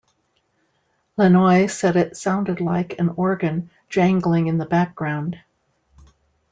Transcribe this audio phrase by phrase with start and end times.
[1.15, 5.39] Lanois said it sounded like an organ "jangling in the background".